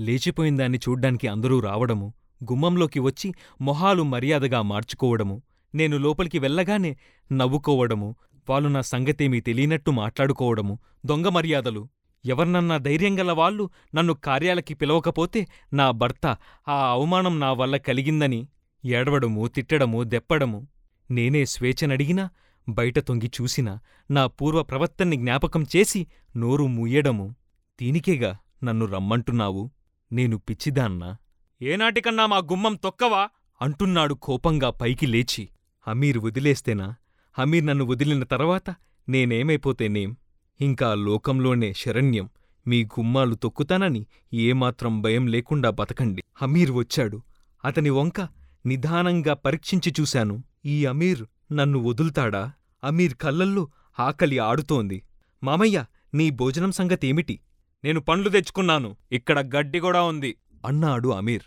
లేచిపోయిందాన్ని 0.00 0.78
చూడ్డానికి 0.78 1.28
అందరూ 1.28 1.60
రావడము 1.60 2.14
గుమ్మంలోకి 2.44 3.00
వచ్చి 3.00 3.34
మొహాలు 3.60 4.02
మర్యాదగా 4.02 4.62
మార్చుకోవడము 4.62 5.42
నేను 5.74 5.96
లోపలికి 5.96 6.38
వెళ్ళగానే 6.38 6.96
నవ్వుకోవడము 7.32 8.14
వాళ్ళు 8.50 8.68
నా 8.68 8.80
సంగతేమీ 8.80 9.40
తెలియనట్టు 9.40 9.90
మాట్లాడుకోవడము 9.90 10.78
దొంగ 11.06 11.28
మర్యాదలు. 11.28 11.88
ఎవర్నన్నా 12.26 12.76
ధైర్యంగల 12.76 13.32
వాళ్ళు 13.32 13.70
నన్ను 13.94 14.14
కార్యాలకి 14.14 14.74
పిలవకపోతే 14.74 15.46
నా 15.72 15.90
భర్త 15.90 16.36
ఆ 16.68 16.90
అవమానం 16.90 17.40
నా 17.40 17.52
వల్ల 17.52 17.76
కలిగిందని 17.76 18.48
ఏడవడము 18.84 19.46
తిట్టడము 19.46 20.02
దెప్పడము. 20.02 20.66
నేనే 21.10 21.44
స్వేచ్ఛనడిగినా 21.44 22.28
బయట 22.68 22.98
తొంగి 22.98 23.30
చూసినా 23.40 23.78
నా 24.10 24.26
పూర్వ 24.26 24.62
ప్రవర్తన్ని 24.62 25.16
జ్ఞాపకం 25.16 25.66
చేసి 25.76 26.06
నోరు 26.36 26.66
ముయ్యడము 26.66 27.34
దీనికేగా 27.80 28.38
నన్ను 28.64 28.86
రమ్మంటున్నావు? 28.86 29.70
నేను 30.12 30.38
పిచ్చిదాన్నా. 30.38 31.16
ఏనాటికన్నా 31.62 32.26
మా 32.26 32.36
గుమ్మం 32.36 32.74
తొక్కవా? 32.74 33.28
అంటున్నాడు 33.62 34.14
కోపంగా 34.14 34.70
పైకి 34.70 35.06
లేచి. 35.06 35.48
అమీర్ 35.88 36.18
వదిలేస్తేనా? 36.18 36.94
హమీర్ 37.38 37.66
నన్ను 37.66 37.84
వదిలిన 37.84 38.24
తర్వాత 38.24 38.74
నేనేమైపోతేనేం 39.08 40.16
ఇంకా 40.60 40.94
లోకంలోనే 40.94 41.72
శరణ్యం 41.72 42.30
మీ 42.66 42.84
గుమ్మాలు 42.84 43.34
తొక్కుతానని 43.34 44.06
ఏమాత్రం 44.34 45.02
భయం 45.02 45.26
లేకుండా 45.26 45.70
బతకండి. 45.70 46.22
హమీర్ 46.34 46.70
వచ్చాడు. 46.70 47.22
అతని 47.64 47.90
వంక 47.90 48.28
నిదానంగా 48.66 49.34
పరీక్షించి 49.34 49.94
చూశాను. 50.00 50.44
ఈ 50.64 50.84
అమీర్ 50.84 51.24
నన్ను 51.52 51.78
వదులుతాడా? 51.78 52.52
అమీర్ 52.84 53.14
కళ్ళల్లో 53.14 53.68
ఆకలి 54.00 54.38
ఆడుతోంది. 54.38 55.02
మామయ్య 55.44 55.84
నీ 56.14 56.30
భోజనం 56.30 56.72
సంగతేమిటి? 56.72 57.40
నేను 57.84 58.00
పండ్లు 58.00 58.28
తెచ్చుకున్నాను. 58.28 58.96
ఇక్కడ 59.12 59.56
గడ్డి 59.56 59.80
కూడా 59.80 60.02
ఉంది. 60.02 60.36
అన్నాడు 60.66 61.08
అమీర్. 61.08 61.42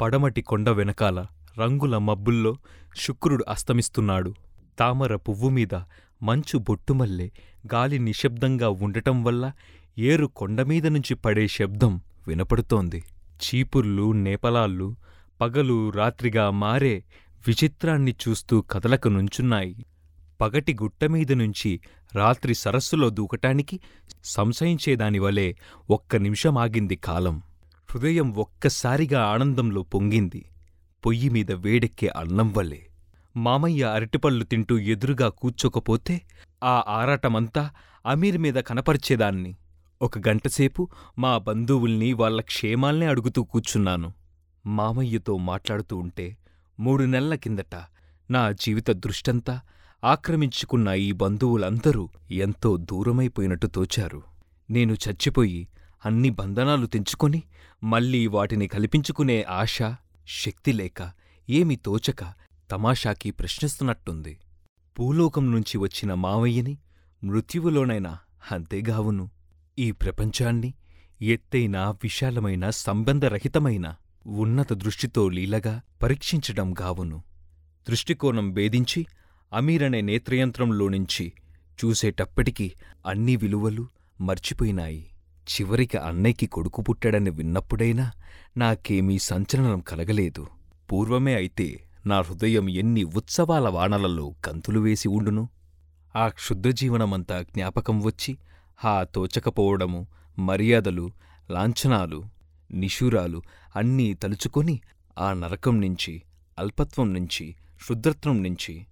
పడమటి 0.00 0.42
కొండ 0.42 0.70
వెనకాల 0.70 1.26
రంగుల 1.58 1.98
మబ్బుల్లో 1.98 2.56
శుక్రుడు 2.96 3.44
అస్తమిస్తున్నాడు. 3.48 4.34
తామర 4.78 5.16
పువ్వుమీద 5.16 5.80
మంచు 6.22 6.58
బొట్టుమల్లె 6.58 7.30
గాలి 7.74 7.98
నిశ్శబ్దంగా 7.98 8.68
ఉండటం 8.68 9.24
వల్ల 9.24 9.52
ఏరు 9.98 10.26
కొండమీద 10.26 10.86
నుంచి 10.86 11.14
పడే 11.14 11.48
శబ్దం 11.48 12.00
వినపడుతోంది. 12.28 13.04
చీపుర్లు 13.36 14.12
నేపలాళ్ళు 14.12 14.96
పగలు 15.40 15.90
రాత్రిగా 15.90 16.50
మారే 16.50 17.04
విచిత్రాన్ని 17.46 18.14
చూస్తూ 18.28 18.60
కదలక 18.60 19.08
నుంచున్నాయి. 19.08 19.86
పగటి 20.40 20.74
గుట్టమీద 20.82 21.32
నుంచి 21.32 21.80
రాత్రి 22.14 22.54
సరస్సులో 22.54 23.10
దూకటానికి 23.10 23.80
సంశయించేదానివలే 24.24 25.56
ఒక్క 25.90 26.16
నిమిషమాగింది 26.16 26.96
కాలం. 26.96 27.42
హృదయం 27.90 28.34
ఒక్కసారిగా 28.34 29.24
ఆనందంలో 29.24 29.82
పొంగింది. 29.82 30.44
పొయ్యిమీద 31.06 31.52
వేడెక్కే 31.52 32.06
అన్నం 32.06 32.52
మామయ్య 33.36 33.84
అరటిపళ్ళు 33.84 34.44
తింటూ 34.44 34.78
ఎదురుగా 34.78 35.28
కూర్చోకపోతే 35.28 36.22
ఆ 36.62 36.84
ఆరాటమంతా 36.88 37.70
అమీర్ 38.06 38.38
మీద 38.38 38.54
కనపరిచేదాన్ని. 38.54 39.56
ఒక 40.02 40.28
గంటసేపు 40.28 40.88
మా 41.18 41.38
బంధువుల్ని 41.38 42.12
వాళ్ళ 42.12 42.40
క్షేమాల్నే 42.40 43.06
అడుగుతూ 43.06 43.44
కూర్చున్నాను. 43.44 44.12
మామయ్యతో 44.66 45.36
మాట్లాడుతూ 45.36 45.96
ఉంటే 45.96 46.36
మూడు 46.80 47.04
నెలల 47.04 47.34
కిందట 47.34 47.74
నా 48.30 48.52
జీవిత 48.52 48.90
దృష్టంతా 48.90 49.60
ఆక్రమించుకున్న 50.04 50.88
ఈ 50.88 51.12
బంధువులందరూ 51.12 52.08
ఎంతో 52.30 52.76
దూరమైపోయినట్టు 52.76 53.66
తోచారు. 53.66 54.22
నేను 54.70 54.92
చచ్చిపోయి 54.92 55.68
అన్ని 56.06 56.30
బంధనాలు 56.30 56.86
తెంచుకొని 56.86 57.42
మళ్ళీ 57.84 58.26
వాటిని 58.26 58.66
కల్పించుకునే 58.68 59.42
ఆశ 59.42 59.78
శక్తి 60.28 60.72
లేక 60.72 61.12
ఏమి 61.50 61.76
తోచక 61.76 62.24
తమాషాకి 62.72 63.30
ప్రశ్నిస్తున్నట్టుంది. 63.30 64.38
భూలోకం 64.98 65.52
నుంచి 65.52 65.78
వచ్చిన 65.78 66.14
మావయ్యని 66.14 66.78
మృత్యువులోనైనా 67.24 68.18
అంతేగావును. 68.52 69.30
ఈ 69.78 69.90
ప్రపంచాన్ని 69.90 70.74
ఎత్తైన 71.22 71.78
విశాలమైన 71.78 72.70
సంబంధరహితమైన 72.70 73.94
ఉన్నత 74.26 74.72
దృష్టితో 74.72 75.28
లీలగా 75.28 75.80
పరీక్షించడం 76.02 76.74
గావును. 76.80 77.22
దృష్టికోణం 77.88 78.52
భేదించి 78.52 79.06
అమీరనే 79.52 80.00
నేత్రయంత్రంలోనుంచి 80.00 81.32
చూసేటప్పటికి 81.84 82.72
అన్ని 83.06 83.36
విలువలు 83.36 83.86
మర్చిపోయినాయి. 84.20 85.06
చివరికి 85.50 85.98
అన్నయ్యకి 85.98 86.46
కొడుకు 86.46 86.82
పుట్టాడని 86.82 87.30
విన్నప్పుడైనా 87.30 88.10
నాకేమీ 88.56 89.18
సంచలనం 89.18 89.80
కలగలేదు. 89.80 90.46
పూర్వమే 90.92 91.34
అయితే 91.34 91.89
నా 92.04 92.20
హృదయం 92.20 92.68
ఎన్ని 92.68 93.04
ఉత్సవాల 93.04 93.68
వానలలో 93.68 94.34
కంతులు 94.44 94.80
వేసి 94.80 95.08
ఉండును? 95.08 95.48
ఆ 96.16 96.28
క్షుద్రజీవనమంతా 96.28 97.42
జ్ఞాపకం 97.42 98.00
వచ్చి 98.00 98.38
ఆ 98.84 99.04
తోచకపోవడము 99.04 100.06
మర్యాదలు 100.38 101.10
లాంఛనాలు 101.50 102.24
నిషూరాలు 102.72 103.42
అన్నీ 103.76 104.14
తలుచుకొని 104.14 104.80
ఆ 105.18 105.32
నరకం 105.32 105.80
నుంచి 105.80 106.22
అల్పత్వం 106.58 107.12
నుంచి 107.14 107.52
క్షుద్రత్వం 107.76 108.42
నుంచి 108.42 108.86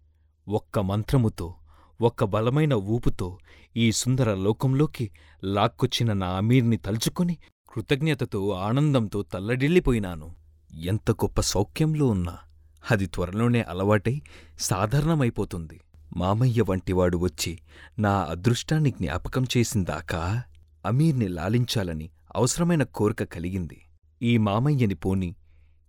ఒక్క 0.48 0.78
మంత్రముతో 0.78 1.54
ఒక్క 2.00 2.24
బలమైన 2.24 2.74
ఊపుతో 2.74 3.38
ఈ 3.76 3.92
సుందర 3.92 4.34
లోకంలోకి 4.34 5.10
లాక్కొచ్చిన 5.44 6.12
నా 6.12 6.28
అమీర్ని 6.36 6.76
తలుచుకొని 6.76 7.38
కృతజ్ఞతతో 7.68 8.50
ఆనందంతో 8.50 9.22
తల్లడిల్లిపోయినాను. 9.22 10.34
ఎంత 10.84 11.10
గొప్ప 11.10 11.40
సౌఖ్యంలో 11.40 12.06
ఉన్నా! 12.06 12.34
అది 12.90 13.06
త్వరలోనే 13.06 13.60
అలవాటై 13.62 14.20
సాధారణమైపోతుంది. 14.60 15.80
మామయ్య 16.16 16.62
వంటివాడు 16.62 17.18
వచ్చి 17.18 17.58
నా 17.98 18.14
అదృష్టాన్ని 18.30 18.90
జ్ఞాపకం 18.90 19.44
చేసిందాకా 19.56 20.42
అమీర్ని 20.86 21.28
లాలించాలని 21.28 22.10
అవసరమైన 22.36 22.82
కోరిక 22.82 23.22
కలిగింది. 23.22 23.78
ఈ 24.22 24.38
మామయ్యని 24.38 24.94
పోని 24.94 25.34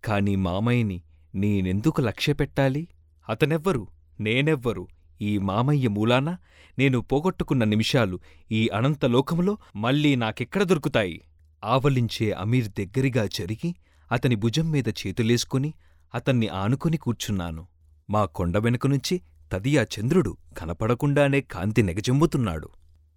కాని 0.06 0.36
మామయ్యని 0.36 1.02
నేనెందుకు 1.36 2.02
లక్ష్యపెట్టాలి? 2.02 2.88
అతనెవ్వరు? 3.30 3.88
నేనెవ్వరు? 4.20 4.88
ఈ 5.22 5.38
మామయ్య 5.38 5.88
మూలాన 5.88 6.38
నేను 6.80 7.02
పోగొట్టుకున్న 7.02 7.64
నిమిషాలు 7.64 8.20
ఈ 8.52 8.68
అనంతలోకములో 8.68 9.58
మళ్ళీ 9.76 10.16
నాకెక్కడ 10.16 10.64
దొరుకుతాయి? 10.64 11.22
ఆవలించే 11.64 12.32
అమీర్ 12.32 12.68
దగ్గరిగా 12.68 13.26
జరిగి 13.26 13.76
అతని 14.12 14.36
భుజం 14.36 14.72
మీద 14.72 14.88
చేతులేసుకుని 14.90 15.74
అతన్ని 16.14 16.48
ఆనుకుని 16.48 16.98
కూర్చున్నాను. 16.98 17.68
మా 18.10 18.26
కొండ 18.26 18.58
వెనుకనుంచి 18.58 19.22
తదియా 19.52 19.84
చంద్రుడు 19.84 20.38
కనపడకుండానే 20.58 21.42
కాంతి 21.42 21.84
నెగజెంబుతున్నాడు. 21.84 22.70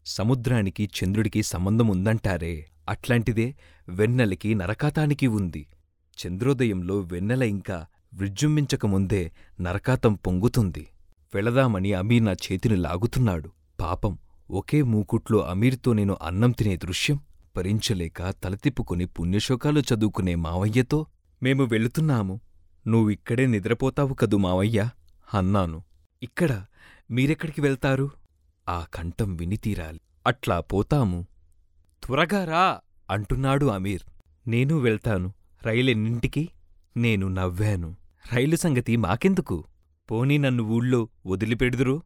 సముద్రానికి 0.06 0.90
చంద్రుడికి 0.98 1.42
సంబంధం 1.42 1.88
ఉందంటారే 1.88 2.66
అట్లాంటిదే 2.88 3.54
వెన్నెలకి 3.88 4.54
నరకాతానికి 4.54 5.26
ఉంది. 5.26 5.66
చంద్రోదయంలో 6.18 6.98
వెన్నెల 6.98 7.42
ఇంకా 7.42 7.86
విజృంభించకముందే 8.14 9.32
నరకాతం 9.60 10.14
పొంగుతుంది. 10.14 10.88
వెళదామని 11.34 11.92
అమీర్ 11.92 12.24
నా 12.24 12.32
చేతిని 12.32 12.76
లాగుతున్నాడు. 12.76 13.50
పాపం 13.80 14.18
ఒకే 14.50 14.82
మూకుట్లో 14.82 15.38
అమీర్తో 15.38 15.92
నేను 15.92 16.16
అన్నం 16.22 16.50
తినే 16.50 16.76
దృశ్యం 16.76 17.20
భరించలేక 17.56 18.30
తలతిప్పుకుని 18.44 19.06
పుణ్యశోకాలు 19.06 19.80
చదువుకునే 19.80 20.34
మావయ్యతో 20.34 21.06
మేము 21.42 21.64
వెళుతున్నాము. 21.64 22.40
నువ్విక్కడే 22.88 23.46
నిద్రపోతావు 23.46 24.14
కదూ 24.14 24.36
మావయ్యా? 24.36 24.90
అన్నాను. 25.34 25.82
ఇక్కడ 26.22 26.64
మీరెక్కడికి 27.10 27.60
వెళ్తారు? 27.60 28.10
ఆ 28.68 28.86
కంఠం 28.94 29.36
వినితీరాలి 29.36 30.00
అట్లా 30.26 30.60
పోతాము. 30.60 31.26
త్వరగా 32.04 32.44
రా 32.44 32.80
అంటున్నాడు 33.10 33.66
అమీర్. 33.66 34.02
నేను 34.48 34.78
వెళ్తాను. 34.78 35.32
రైలెన్నింటికి? 35.62 36.48
నేను 36.96 37.28
నవ్వాను. 37.28 37.96
రైలు 38.32 38.56
సంగతి 38.56 38.96
మాకెందుకు? 38.96 39.64
పోనీ 40.10 40.38
నన్ను 40.38 40.64
ఊళ్ళో 40.64 41.08
వదిలిపెడుదురు? 41.26 42.02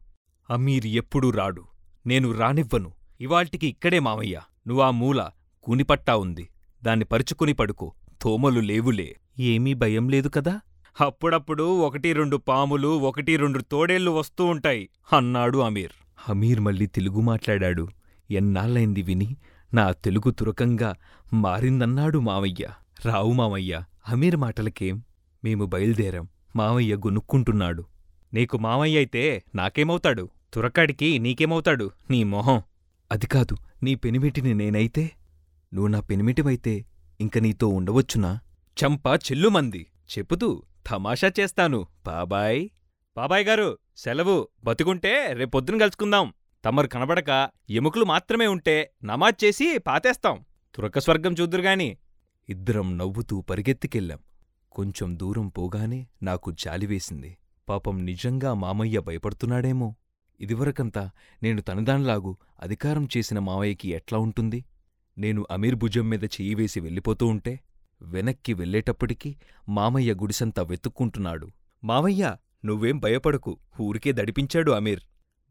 అమీర్ 0.49 0.85
ఎప్పుడూ 0.85 1.29
రాడు. 1.29 1.65
నేను 2.07 2.31
రానివ్వను. 2.31 2.91
ఇవాల్టికి 3.21 3.67
ఇక్కడే 3.67 3.99
మామయ్య 3.99 4.41
నువ్వా 4.67 4.91
మూల 4.91 5.29
కూనిపట్టా 5.63 6.15
ఉంది. 6.15 6.49
దాన్ని 6.83 7.05
పరుచుకుని 7.05 7.53
పడుకో. 7.53 7.93
తోమలు 8.21 8.59
లేవులే. 8.59 9.15
ఏమీ 9.39 9.73
భయం 9.73 10.09
లేదు 10.09 10.27
కదా? 10.27 10.59
అప్పుడప్పుడు 11.01 11.63
ఒకటి 11.63 12.13
రెండు 12.13 12.37
పాములు 12.37 12.87
ఒకటి 12.87 13.37
రెండు 13.37 13.59
తోడేళ్ళు 13.59 14.11
వస్తూ 14.11 14.45
ఉంటాయి 14.45 14.89
అన్నాడు 15.13 15.57
అమీర్. 15.57 15.91
అమీర్ 16.29 16.59
మళ్ళీ 16.59 16.85
తెలుగు 16.85 17.21
మాట్లాడాడు. 17.21 17.87
ఎన్నాళ్ళైంది 18.31 19.01
విని? 19.01 19.35
నా 19.73 19.91
తెలుగు 19.91 20.31
తురకంగా 20.31 20.95
మారిందన్నాడు 21.33 22.19
మావయ్య 22.19 22.67
రావు 23.05 23.31
మామయ్య 23.31 23.83
అమీర్ 24.09 24.35
మాటలకేం? 24.35 25.03
మేము 25.43 25.65
బయలుదేరాం. 25.65 26.27
మావయ్య 26.55 26.95
గొనుక్కుంటున్నాడు. 26.95 27.85
నీకు 28.33 28.57
మామయ్య 28.57 28.97
అయితే 28.97 29.43
నాకేమవుతాడు? 29.55 30.29
తురకాడికి 30.53 31.19
నీకేమవుతాడు? 31.19 31.91
నీ 32.09 32.23
మొహం. 32.23 32.61
అది 33.11 33.27
కాదు 33.27 33.57
నీ 33.83 33.95
పెనిమిటిని 33.95 34.53
నేనైతే? 34.53 35.11
నువ్వు 35.73 35.87
నా 35.87 35.99
పెనిమిటివైతే 35.99 36.85
ఇంక 37.21 37.37
నీతో 37.37 37.67
ఉండవచ్చునా? 37.67 38.39
చంప 38.83 39.07
చెల్లుమంది. 39.07 39.87
చెపుతూ 40.17 40.63
తమాషా 40.87 41.31
చేస్తాను. 41.39 41.87
బాబాయ్. 42.05 42.69
బాబాయ్ 43.17 43.45
గారు 43.45 43.77
సెలవు. 43.97 44.47
బతుకుంటే 44.63 45.33
రేపొద్దున 45.33 45.77
కలుసుకుందాం. 45.77 46.33
తమరు 46.65 46.87
కనబడక 46.87 47.49
ఎముకలు 47.69 48.05
మాత్రమే 48.05 48.47
ఉంటే 48.47 48.91
నమాజ్ 49.03 49.45
చేసి 49.45 49.77
పాతేస్తాం. 49.77 50.45
తురక 50.75 50.99
స్వర్గం 50.99 51.33
చూద్దురుగాని 51.33 51.97
ఇద్దరం 52.49 52.97
నవ్వుతూ 52.97 53.41
పరిగెత్తికెళ్ళాం. 53.41 54.19
కొంచెం 54.71 55.19
దూరం 55.19 55.47
పోగానే 55.47 56.07
నాకు 56.23 56.51
జాలివేసింది 56.51 57.37
పాపం 57.69 58.05
నిజంగా 58.05 58.53
మామయ్య 58.53 58.99
భయపడుతున్నాడేమో. 58.99 59.95
ఇదివరకంతా 60.39 61.09
నేను 61.43 61.61
తనదానిలాగు 61.61 62.37
అధికారం 62.61 63.07
చేసిన 63.17 63.39
మావయ్యకి 63.39 63.89
ఎట్లా 63.89 64.19
ఉంటుంది? 64.19 64.65
నేను 65.17 65.45
అమీర్ 65.51 65.75
భుజం 65.75 66.09
మీద 66.09 66.23
చెయ్యివేసి 66.23 66.79
వెళ్ళిపోతూ 66.79 67.27
ఉంటే 67.27 67.59
వెనక్కి 68.01 68.53
వెళ్ళేటప్పటికి 68.53 69.37
మామయ్య 69.69 70.13
గుడిసంతా 70.13 70.63
వెతుక్కుంటున్నాడు. 70.63 71.47
మామయ్య 71.83 72.35
నువ్వేం 72.65 72.99
భయపడకు. 72.99 73.57
ఊరికే 73.81 74.11
దడిపించాడు 74.11 74.71
అమీర్. 74.71 74.99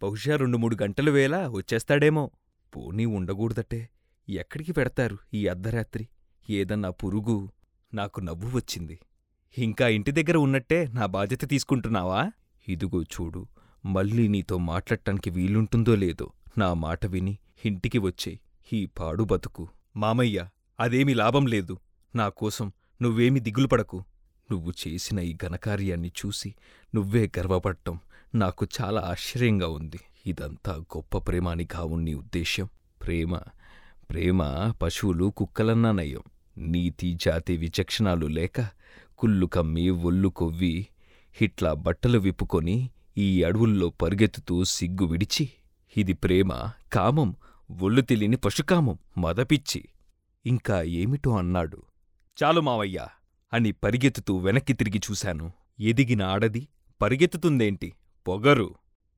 బహుశా 0.03 0.37
రెండు 0.37 0.57
మూడు 0.57 0.77
గంటల 0.83 1.11
వేళ 1.11 1.47
వచ్చేస్తాడేమో. 1.47 2.31
పోనీ 2.77 3.05
ఉండకూడదటే 3.05 3.89
ఎక్కడికి 4.29 4.73
పెడతారు 4.73 5.19
ఈ 5.35 5.47
అర్ధరాత్రి? 5.47 6.09
ఏదన్నా 6.51 6.91
పురుగు? 6.91 7.51
నాకు 7.95 8.21
నవ్వు 8.21 8.57
వచ్చింది. 8.57 8.99
ఇంకా 9.59 9.89
ఇంటి 9.89 10.11
దగ్గర 10.11 10.37
ఉన్నట్టే 10.37 10.91
నా 10.93 11.07
బాధ్యత 11.07 11.51
తీసుకుంటున్నావా? 11.51 12.31
ఇదిగో 12.69 13.03
చూడు. 13.03 13.47
మళ్ళీ 13.87 14.29
నీతో 14.29 14.59
మాట్లాడటానికి 14.59 15.31
వీలుంటుందో 15.31 15.95
లేదో 15.95 16.33
నా 16.59 16.75
మాట 16.75 17.07
విని 17.07 17.39
ఇంటికి 17.65 17.99
వచ్చేయ్. 17.99 18.39
ఈ 18.73 18.87
పాడు 18.87 19.25
బతుకు. 19.25 19.69
మామయ్య 19.97 20.49
అదేమీ 20.81 21.15
లాభం 21.15 21.47
లేదు. 21.47 21.79
నాకోసం 22.17 22.73
నువ్వేమి 23.03 23.41
దిగులుపడకు 23.41 24.05
నువ్వు 24.51 24.73
చేసిన 24.83 25.19
ఈ 25.21 25.33
ఘనకార్యాన్ని 25.35 26.11
చూసి 26.21 26.55
నువ్వే 26.95 27.31
గర్వపడటం 27.39 27.99
నాకు 28.35 28.67
చాలా 28.81 29.01
ఆశ్చర్యంగా 29.01 29.69
ఉంది. 29.69 30.01
ఇదంతా 30.27 30.73
గొప్ప 30.75 31.19
ప్రేమ 31.19 31.49
అని 31.49 31.65
కావు 31.65 31.97
నీ 31.97 32.15
ఉద్దేశ్యం. 32.15 32.69
ప్రేమ 33.03 33.37
ప్రేమ 34.11 34.41
పశువులు 34.83 35.33
కుక్కలన్నా 35.37 35.93
నయం. 35.93 36.23
నీతి 36.59 37.19
జాతి 37.23 37.57
విచక్షణాలు 37.57 38.27
లేక 38.27 38.61
కుళ్ళు 39.19 39.47
కమ్మి 39.47 39.91
ఒళ్ళు 39.91 40.29
కొవ్వి 40.29 40.87
హిట్లా 41.33 41.73
బట్టలు 41.75 42.19
విప్పుకొని 42.19 42.91
ఈ 43.19 43.43
అడవుల్లో 43.43 43.89
పరుగెత్తుతూ 44.03 44.65
సిగ్గు 44.65 45.07
విడిచి 45.07 45.51
ఇది 45.97 46.13
ప్రేమ 46.13 46.53
కామం 46.93 47.37
ఒళ్ళు 47.83 48.01
తెలియని 48.01 48.37
పశుకామం 48.37 48.99
మదపిచ్చి. 49.19 49.85
ఇంకా 50.47 50.83
ఏమిటో 50.83 51.31
అన్నాడు. 51.39 51.83
చాలు 52.43 52.61
మావయ్యా 52.61 53.09
అని 53.53 53.73
పరిగెత్తుతూ 53.73 54.37
వెనక్కి 54.37 54.73
తిరిగి 54.73 55.01
చూశాను. 55.11 55.53
ఎదిగిన 55.81 56.23
ఆడది 56.23 56.69
పరిగెత్తుతుందేంటి? 57.03 57.93
పొగరు. 58.29 58.71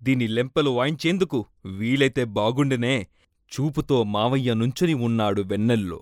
దీని 0.03 0.27
లెంపలు 0.27 0.71
వాయించేందుకు 0.71 1.47
వీలైతే 1.65 2.25
బాగుండెనే 2.25 3.07
చూపుతో 3.53 4.03
మావయ్య 4.05 4.55
నుంచుని 4.55 4.95
ఉన్నాడు 4.95 5.43
వెన్నెల్లో. 5.43 6.01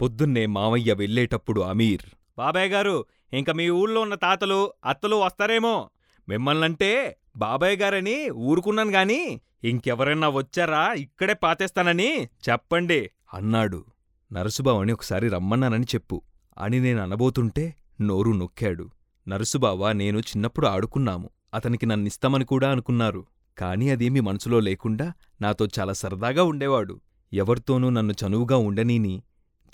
పొద్దున్నే 0.00 0.46
మావయ్య 0.46 0.92
వెళ్ళేటప్పుడు 0.92 1.60
అమీర్ 1.60 2.06
బాబాయ్ 2.38 2.70
గారు 2.70 3.04
ఇంక 3.32 3.50
మీ 3.50 3.68
ఊళ్ళో 3.70 4.00
ఉన్న 4.00 4.14
తాతలు 4.14 4.72
అత్తలు 4.84 5.16
వస్తారేమో. 5.16 5.90
మిమ్మల్నంటే 6.28 7.16
బాబాయ్ 7.36 7.76
గారని 7.76 8.30
ఊరుకున్నాను 8.30 8.90
గాని 8.90 9.40
ఇంకెవరైనా 9.64 10.28
వచ్చారా 10.28 10.92
ఇక్కడే 10.92 11.34
పాతేస్తానని 11.34 12.24
చెప్పండి 12.48 13.10
అన్నాడు. 13.34 13.84
నరసుబావని 14.32 14.92
ఒకసారి 14.92 15.28
రమ్మన్నానని 15.28 15.84
చెప్పు. 15.84 16.22
అని 16.58 16.80
నేననబోతుంటే 16.80 17.74
నోరు 18.00 18.30
నొక్కాడు. 18.30 18.90
నరసుబావ 19.28 19.92
నేను 19.92 20.18
చిన్నప్పుడు 20.18 20.66
ఆడుకున్నాము. 20.66 21.30
అతనికి 21.54 21.86
నన్నిస్తామని 21.86 22.44
కూడా 22.44 22.70
అనుకున్నారు. 22.70 23.26
కాని 23.58 23.90
అదేమీ 23.90 24.20
మనసులో 24.20 24.60
లేకుండా 24.60 25.12
నాతో 25.40 25.68
చాలా 25.78 25.92
సరదాగా 25.92 26.42
ఉండేవాడు. 26.42 27.00
ఎవరితోనూ 27.32 27.90
నన్ను 27.90 28.12
చనువుగా 28.12 28.56
ఉండనీని 28.56 29.22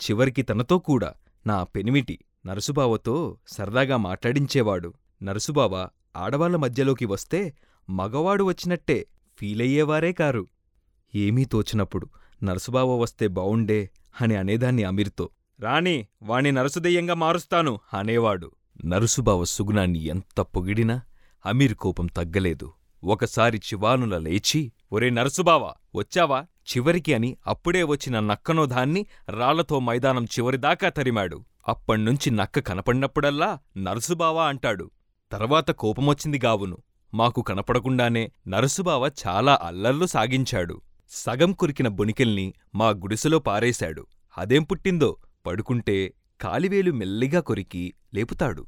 చివరికి 0.01 0.43
తనతో 0.43 0.79
కూడా 0.79 1.15
నా 1.47 1.63
పెనిమిటి 1.63 2.19
నరసుబావతో 2.47 3.37
సరదాగా 3.49 3.97
మాట్లాడించేవాడు. 3.97 4.95
నరసుబావ 5.23 5.89
ఆడవాళ్ళ 6.17 6.57
మధ్యలోకి 6.57 7.07
వస్తే 7.07 7.55
మగవాడు 7.91 8.45
వచ్చినట్టే 8.45 9.07
ఫీలయ్యేవారే 9.39 10.13
కారు. 10.13 10.47
ఏమీ 11.15 11.45
తోచినప్పుడు 11.45 12.09
నరసుబావ 12.43 12.99
వస్తే 12.99 13.29
బావుండే 13.29 13.91
అని 14.21 14.37
అనేదాన్ని 14.37 14.85
అమీర్తో. 14.85 15.31
రాణి 15.61 16.07
వాణ్ణి 16.23 16.53
నరసుదెయ్యంగా 16.53 17.15
మారుస్తాను 17.15 17.79
అనేవాడు. 17.95 18.53
నరుసుబావ 18.85 19.45
సుగుణాన్ని 19.45 20.05
ఎంత 20.05 20.41
పొగిడినా 20.41 21.01
అమీర్ 21.47 21.75
కోపం 21.75 22.07
తగ్గలేదు. 22.07 22.73
ఒకసారి 23.05 23.59
చివానుల 23.59 24.19
లేచి 24.19 24.73
ఒరే 24.93 25.11
నరసుబావా 25.11 25.75
వచ్చావా? 25.95 26.43
చివరికి 26.43 27.15
అని 27.15 27.37
అప్పుడే 27.47 27.83
వచ్చిన 27.83 28.21
నక్కనో 28.21 28.67
దాన్ని 28.67 29.07
రాళ్ళతో 29.31 29.79
మైదానం 29.79 30.25
చివరిదాకా 30.25 30.89
తరిమాడు. 30.89 31.45
అప్పణ్నుంచి 31.69 32.31
నక్క 32.31 32.59
కనపడినప్పుడల్లా 32.59 33.59
నరసుబావా 33.77 34.47
అంటాడు 34.47 34.91
తర్వాత 35.33 35.71
కోపమొచ్చింది 35.71 36.39
గావును. 36.39 36.79
మాకు 37.15 37.43
కనపడకుండానే 37.43 38.33
నరసుబావ 38.49 39.11
చాలా 39.27 39.59
అల్లర్లు 39.63 40.07
సాగించాడు. 40.07 40.81
సగం 41.11 41.53
కురికిన 41.53 41.89
బొనికెల్ని 41.89 42.55
మా 42.75 42.89
గుడిసెలో 42.89 43.39
పారేశాడు. 43.39 44.07
అదేం 44.39 44.63
పుట్టిందో 44.63 45.17
పడుకుంటే 45.47 46.15
కాలివేలు 46.41 46.93
మెల్లిగా 46.93 47.41
కొరికి 47.41 47.95
లేపుతాడు. 48.15 48.67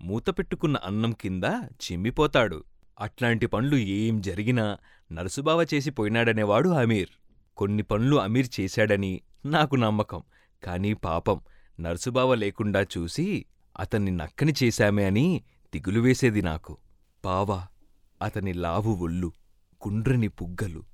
మూతపెట్టుకున్న 0.00 0.76
అన్నం 0.84 1.12
కింద 1.12 1.44
చిమ్మిపోతాడు. 1.54 2.64
అట్లాంటి 3.00 3.46
పనులు 3.46 3.76
ఏం 3.76 4.20
జరిగినా 4.20 4.78
నరసుబావ 5.12 5.62
చేసి 5.62 5.90
పోయినాడనేవాడు 5.90 6.68
అమీర్. 6.68 7.08
కొన్ని 7.56 7.82
పనులు 7.82 8.16
అమీర్ 8.16 8.60
చేశాడని 8.60 9.20
నాకు 9.46 9.76
నమ్మకం. 9.76 10.22
కాని 10.64 10.94
పాపం 10.94 11.40
నరసుబావ 11.80 12.34
లేకుండా 12.34 12.82
చూసి 12.82 13.44
అతన్ని 13.78 14.10
నక్కని 14.10 14.54
చేశామే 14.62 15.04
అని 15.04 15.42
దిగులు 15.74 16.00
వేసేది 16.00 16.42
నాకు. 16.42 16.76
బావా 17.24 17.66
అతని 18.22 18.52
లావు 18.52 18.94
ఒళ్ళు 18.94 19.32
కుండ్రని 19.80 20.28
పుగ్గలు 20.28 20.84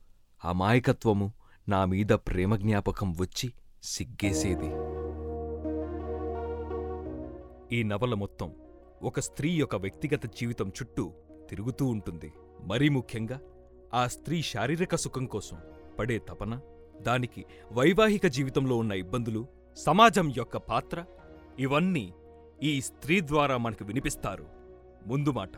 అమాయకత్వము 0.44 1.32
నామీద 1.68 2.08
ప్రేమ 2.08 2.56
జ్ఞాపకం 2.56 3.16
వచ్చి 3.18 3.52
సిగ్గేసేది. 3.82 4.99
ఈ 7.72 7.82
నవల 7.82 8.14
మొత్తం 8.14 8.54
ఒక 9.02 9.20
స్త్రీ 9.20 9.50
యొక్క 9.50 9.76
వ్యక్తిగత 9.76 10.26
జీవితం 10.26 10.68
చుట్టూ 10.68 11.12
తిరుగుతూ 11.50 11.86
ఉంటుంది. 11.86 12.32
మరీ 12.60 12.88
ముఖ్యంగా 12.88 13.40
ఆ 13.94 14.06
స్త్రీ 14.06 14.42
శారీరక 14.42 14.94
సుఖం 14.94 15.26
కోసం 15.26 15.58
పడే 15.98 16.18
తపన 16.18 16.60
దానికి 17.02 17.44
వైవాహిక 17.72 18.26
జీవితంలో 18.26 18.76
ఉన్న 18.76 18.92
ఇబ్బందులు 18.92 19.46
సమాజం 19.76 20.32
యొక్క 20.36 20.56
పాత్ర 20.56 21.04
ఇవన్నీ 21.58 22.14
ఈ 22.62 22.80
స్త్రీ 22.80 23.20
ద్వారా 23.20 23.56
మనకు 23.56 23.84
వినిపిస్తారు. 23.84 24.46
ముందు 25.06 25.30
మాట 25.30 25.52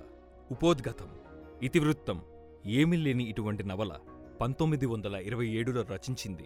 ఉపోద్గతం 0.50 1.10
ఇతివృత్తం 1.62 2.22
ఏమీ 2.66 2.96
లేని 2.96 3.24
ఇటువంటి 3.24 3.64
నవల 3.64 3.92
పంతొమ్మిది 4.40 4.86
వందల 4.86 5.14
ఇరవై 5.14 5.46
ఏడులో 5.46 5.82
రచించింది 5.82 6.42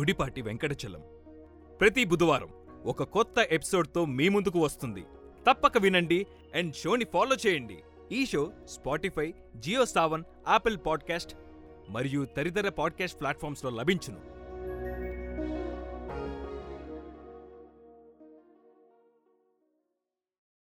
గుడిపాటి 0.00 0.42
వెంకటచలం. 0.42 1.02
ప్రతి 1.80 2.04
బుధవారం 2.04 2.48
ఒక 2.86 3.02
కొత్త 3.02 3.34
ఎపిసోడ్తో 3.50 4.04
మీ 4.04 4.28
ముందుకు 4.28 4.58
వస్తుంది. 4.58 5.04
తప్పక 5.50 5.78
వినండి 5.78 6.26
అండ్ 6.54 6.74
షోని 6.74 7.04
ఫాలో 7.04 7.36
చేయండి. 7.46 7.78
ఈ 8.12 8.26
show 8.26 8.52
Spotify 8.64 9.34
JioSaavn 9.86 10.24
Apple 10.48 10.78
podcast 10.86 11.34
మరియు 11.90 12.26
తదితర 12.36 12.68
పాడ్కాస్ట్ 12.68 13.20
ప్లాట్ఫామ్స్లో 13.20 13.70
లభించును. 13.70 14.37